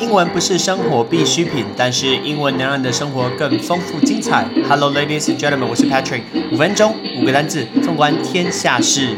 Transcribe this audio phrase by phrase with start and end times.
[0.00, 4.48] 英文不是生活必需品，但是英文能让你的生活更丰富精彩。
[4.68, 6.22] Hello, ladies and gentlemen，我是 Patrick。
[6.50, 9.16] 五分钟，五个单字，纵观天下事。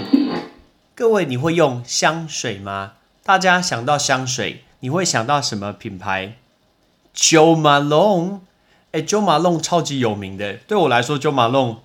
[0.94, 2.92] 各位，你会用香水吗？
[3.22, 6.34] 大家想到香水，你会想到什么品牌
[7.14, 8.40] ？Jo Malone。
[8.92, 10.54] 哎，Jo Malone 超级有名的。
[10.66, 11.76] 对我来说，Jo Malone。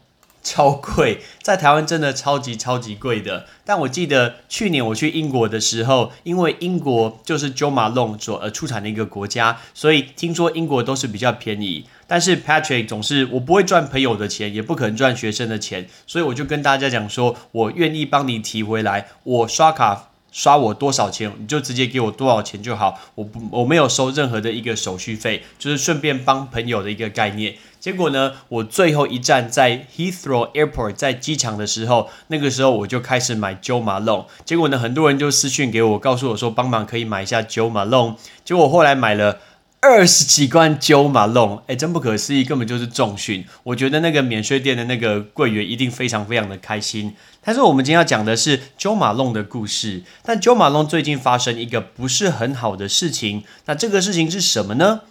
[0.45, 3.47] 超贵，在台湾真的超级超级贵的。
[3.65, 11.85] 但我记得去年我去英国的时候，因为英国就是 Jo Malone 所而出产的一个国家，所以听说英国都是比较便宜。
[12.05, 20.11] 但是 Patrick 总是我不会赚朋友的钱，也不可能赚学生的钱，所以我就跟大家讲说，我愿意帮你提回来，我刷卡。
[20.35, 27.55] 刷我多少钱，你就直接给我多少钱就好，我不我没有收任何的一个手续费，就是顺便帮朋友的一个概念。
[27.79, 34.25] 结果呢，我最后一站在 Heathrow Airport，在机场的时候，那个时候我就开始买 Jo Malone。
[34.43, 38.15] 结果呢，很多人就私讯给我，告诉我说帮忙可以买一下 Jo Malone。
[38.43, 39.39] 结果后来买了。
[39.87, 43.45] 二十几罐九马龙，哎，真不可思议，根本就是重训。
[43.61, 47.13] 我觉得那个免税店的那个柜员一定非常非常的开心。
[47.39, 53.43] 但是我们今天要讲的是九马龙的故事，但九马龙最近发生一个不是很好的事情。
[53.67, 55.01] 那这个事情是什么呢？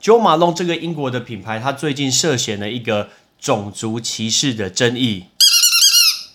[0.00, 3.10] 九马龙这个英国的品牌，它最近涉嫌了一个
[3.40, 5.26] 种族歧视的争议。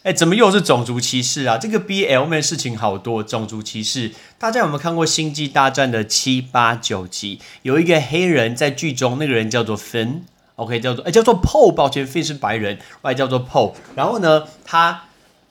[0.03, 1.59] 哎，怎么又是种族歧视啊？
[1.59, 4.11] 这个 B L 面事情好多，种族歧视。
[4.39, 7.39] 大家有没有看过《星际大战》的七八九集？
[7.61, 13.73] 有一个黑人在剧中，那个人叫做 Fin，OK，叫做哎叫做 Paul，抱歉，Fin 是白人，外叫做 Paul。
[13.94, 15.03] 然后呢，他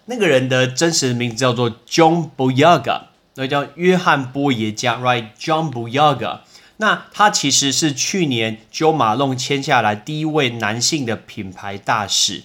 [0.07, 3.03] 那个人的真实的名字叫做 John Boyega，
[3.37, 6.41] 那叫约翰波耶加，Right？John Boyega。
[6.79, 12.43] 那他其实是去年 Jo Malone 签下来第一位男性的品牌大使。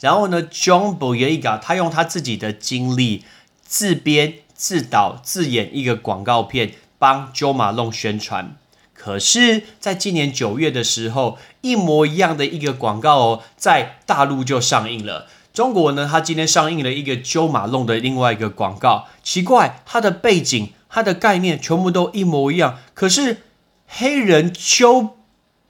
[0.00, 3.24] 然后呢，John Boyega 他用他自己的经历
[3.62, 8.56] 自编自导自演一个广告片，帮 Jo Malone 宣传。
[8.94, 15.28] 可是，在今年九月的时候，一模一样的一个广告哦，在大陆就上映了。
[15.52, 19.06] 中国呢，他今天上映了一个 Jo Malone 的另外一个广告。
[19.22, 23.42] 奇怪，它的背景、它的概念全部都一模一样，可是
[23.86, 25.10] 黑人 Joe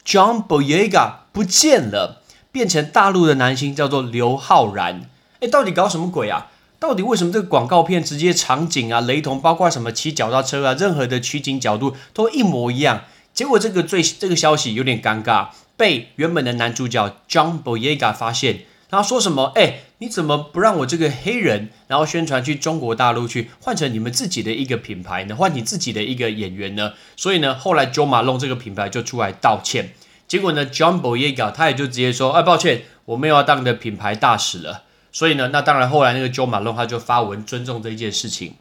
[0.04, 2.22] John Boyega 不见了。
[2.56, 6.46] 变成大陆的男星叫做刘昊然，哎，到底搞什么鬼啊？
[6.78, 13.02] 到底为什么这个广告片直接场景啊雷同，包括什么骑脚踏车啊，任何的取景角度都一模一样？
[13.34, 19.52] 结果这个最这个消息有点尴尬，被原本的男主角 John Boyega 发现，然后说什么？
[19.54, 25.36] 哎，你怎么不让我这个黑人，然后宣传去中国大陆去换成你们自己的一个品牌呢？
[25.36, 26.94] 换你自己的一个演员呢？
[27.18, 29.92] 所以呢，后来 Jo Malone 这个品牌就出来道歉。
[30.28, 34.82] 结果呢，John Boyega 他也就直接说：“哎，抱歉，我没有要当你的品牌大使了。”
[35.12, 38.54] 所以呢，那当然后来那个 Jo Malone 他就发文尊重这一件事情。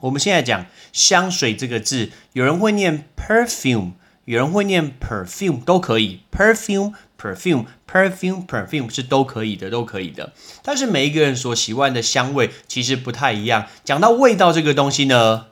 [0.00, 3.92] 我们现在讲香水这个字，有人会念 perfume，
[4.24, 6.20] 有人会念 perfume，都可以。
[6.30, 10.32] perfume，perfume，perfume，perfume 是都可以的，都可以的。
[10.62, 13.66] 但是每一个人所喜欢的香味其实不太一样。
[13.84, 15.46] 讲到味道这个东西呢？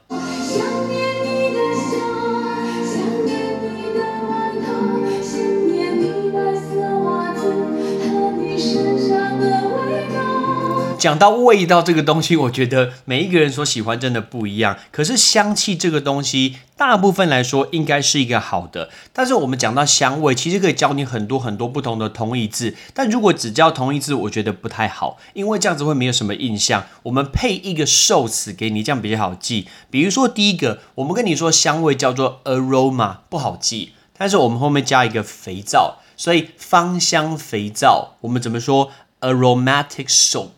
[11.03, 14.77] 讲到味道这个东西，我觉得每一个人所喜欢真的不一样。
[14.89, 18.89] 可是香气这个东西，大部分来说应该是一个好的。
[19.11, 22.73] 但是我们讲到香味，其实可以教你很多很多不同的同义字。
[22.93, 26.85] 但如果只教同义字，我觉得不太好，因为这样子会没有什么印象。
[27.03, 29.67] 我们配一个受词给你，这样比较好记。
[29.89, 33.91] 比如说第一个，我们跟你说香味叫做 aroma，不好记。
[34.17, 40.51] 但是我们后面加一个肥皂，所以芳香肥皂，我们怎么说？aromatic soap。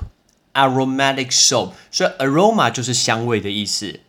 [0.55, 3.99] Aromatic soap，所以 aroma 就是香味的意思。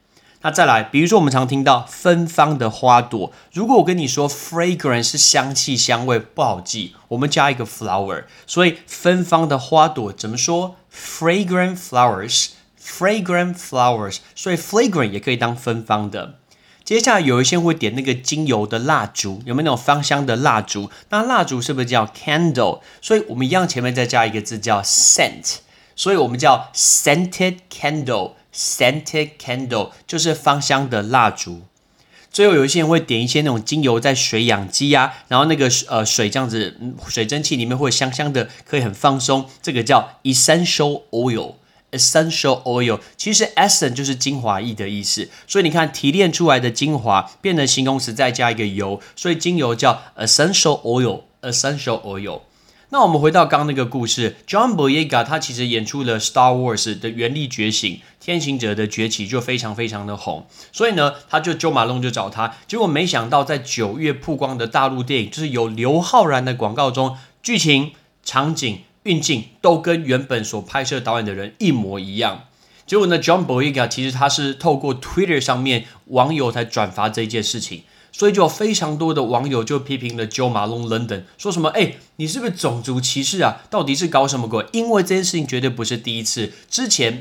[0.42, 16.36] 那再来，比如说我们常听到芬芳的花朵，如果我跟你说 fragrance 是香气、香味，不好记，我们加一个 flower，所以芬芳的花朵怎么说？fragrant flowers，fragrant flowers，所以 fragrant 也可以当芬芳的。
[16.84, 20.88] 接下来有一些会点那个精油的蜡烛，有没有那种芳香的蜡烛？
[21.08, 22.78] 那蜡烛是不是叫 candle？
[23.02, 25.56] 所以我们一样前面再加一个字叫 scent。
[25.96, 31.62] 所以我们叫 scented candle，scented candle 就是芳香的蜡烛。
[32.30, 36.78] 最后有一些人会点一些那种精油在水养鸡呀，然后那个呃水这样子，
[37.08, 39.46] 水蒸气里面会香香的，可以很放松。
[39.62, 45.30] 这个叫 essential oil，essential oil 其实 essence 就是精华液的意思。
[45.46, 52.42] 所以你看提炼出来的精华变成形容词再加一个油，所以精油叫 essential oil，essential oil。
[52.90, 67.90] 那我们回到刚那个故事，John Boyega 他其实演出了 Star Wars 的原力觉醒，天行者的崛起就非常非常的红，所以呢，他就 Joe Malone 就找他，结果没想到在九月曝光的大陆电影，就是有刘昊然的广告中，剧情、
[68.22, 72.44] 场景、运镜都跟原本所拍摄导演的人一模一样。
[72.86, 77.82] 结果呢，John Boyega 其实他是透过 Twitter 上面网友才转发这件事情。
[78.16, 83.60] 所以就有非常多的网友就批评了 Joe Malone 等等说什么哎，你是不是种族歧视啊？
[83.68, 84.64] 到底是搞什么鬼？
[84.72, 86.50] 因为这件事情绝对不是第一次。
[86.70, 87.12] 之前《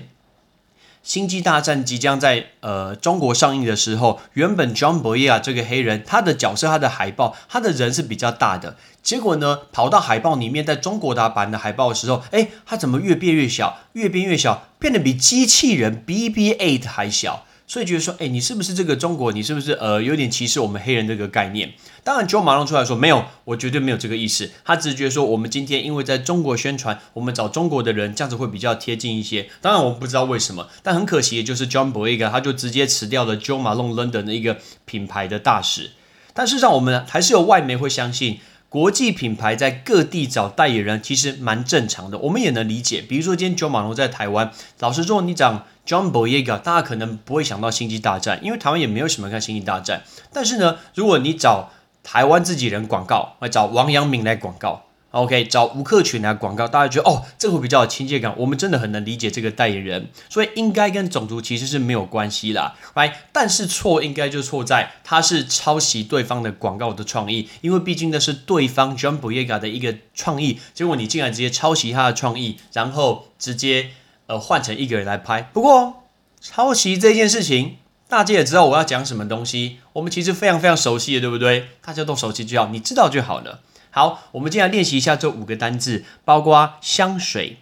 [1.03, 17.44] 星际大战》即将在呃中国上映的时候，原本 John Boyega 这个黑人，他的角色、他的海报、他的人是比较大的，结果呢，跑到海报里面，在中国打版的海报的时候，哎，他怎么越变越小，越变越小，变得比机器人 BB-8 还小？
[17.68, 19.32] 所以觉得说，哎，你是不是这个中国？
[19.32, 21.74] 你是不是呃有点歧视我们黑人这个概念？
[22.04, 24.52] 当然，Joe 马上出来说没有，我绝对没有这个意思。
[24.64, 29.50] 他只是觉得说，我们今天因为在中国宣传，我们找中国的人，这样子会比较贴近一些。
[29.62, 35.92] 当然，我不知道为什么，但很可惜，就是 John Boyega 他就直接辞掉了 Joe Malone London 的一个品牌的大使。
[36.34, 38.40] 但事实上，我们还是有外媒会相信。
[38.68, 43.00] 国际品牌在各地找代言人其实蛮正常的，我们也能理解。
[43.02, 50.04] 比如说今天 John 马龙在台湾，老实说，你讲 John Boyega，大家可能不会想到星际大战，因为台湾也没有什么看星际大战。
[50.34, 51.72] 但是呢，如果你找
[52.04, 54.82] 台湾自己人广告，来找王阳明来广告。
[55.12, 58.36] OK，找吴克群来广告，大家觉得哦，这会比较有亲切感。
[58.38, 63.14] 我们真的很能理解这个代言人，所以应该跟种族其实是没有关系啦，Right？
[63.31, 73.92] 但是错应该就错在他是抄袭对方的广告的创意，因为毕竟那是对方 John Boyega 的一个创意，结果你竟然直接抄袭他的创意，然后直接
[74.27, 75.42] 呃换成一个人来拍。
[75.42, 76.04] 不过
[76.42, 77.77] 抄袭这件事情，
[78.07, 81.69] 大家也知道我要讲什么东西，我们其实非常非常熟悉的，对不对？
[81.81, 83.62] 大家都熟悉就好，你知道就好了。
[83.89, 87.57] 好，我们接下来练习一下这五个单字，包括香水、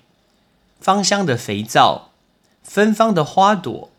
[0.80, 2.10] 芳香的肥皂、
[2.64, 3.92] 芬芳的花朵、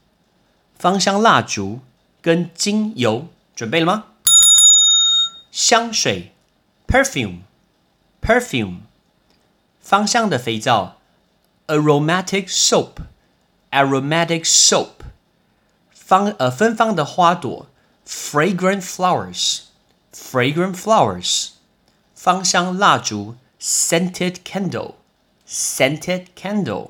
[0.76, 1.80] 芳香蜡烛
[2.20, 4.04] 跟精油，准备了吗？
[5.52, 6.32] 香水
[6.88, 8.78] （perfume），perfume，
[9.80, 10.96] 芳香的肥皂
[11.67, 15.03] （aromatic soap），aromatic soap，
[15.91, 17.67] 芳呃芬芳的花朵
[18.07, 21.49] （fragrant flowers），fragrant flowers。
[22.15, 26.89] 芳香蜡烛，scented candle，scented candle，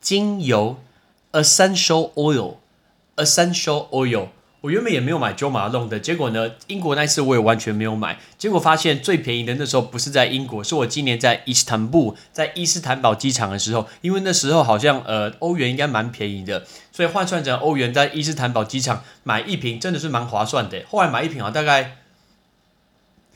[0.00, 0.78] 精油，
[1.32, 4.28] essential oil，essential oil。
[4.61, 20.83] 我原本也没有买 Jo Malone 的，结果呢，英国那次我也完全没有买，结果发现最便宜的那时候不是在英国，是我今年在伊斯坦布，在伊斯坦堡机场的时候，因为那时候好像呃欧元应该蛮便宜的，所以换算成欧元，在伊斯坦堡机场买一瓶真的是蛮划算的。
[20.89, 21.95] 后来买一瓶啊，大概。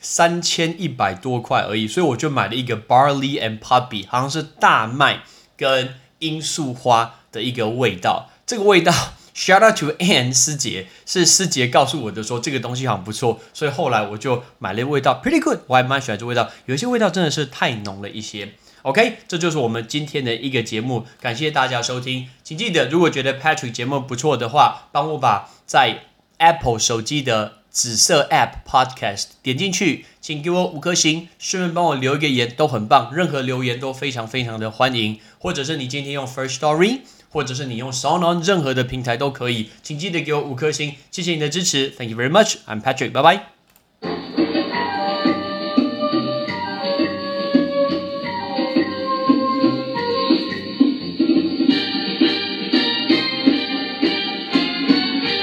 [0.06, 5.22] 三千一百多块而已，所以我就买了一个 Barley and Poppy，好像是大麦
[5.56, 8.28] 跟罂粟花的一个味道。
[8.44, 8.92] 这个味道
[9.34, 16.50] ，Shout out to Anne 师姐，是师姐告诉我的，说这个东西好像不错，所以后来我就买了味道，Pretty good，我还蛮喜欢这味道。
[16.66, 18.54] 有些味道真的是太浓了一些。
[18.82, 26.04] OK，这就是我们今天的一个节目，感谢大家收听，请记得如果觉得 Patrick 节目不错的话，帮我把在
[26.38, 27.58] Apple 手机的。
[27.74, 33.12] 紫色 App Podcast 点进去，请给我五颗星，顺便帮我留一个言，都很棒。
[33.12, 37.00] 任何留言都非常非常的欢迎，或者是你今天用 First Story，
[37.34, 39.70] 或者是你用 Sound On，任何的平台都可以。
[39.82, 42.58] 请记得给我五颗星，谢谢你的支持，Thank you very much.
[42.68, 43.53] I'm Patrick，拜拜。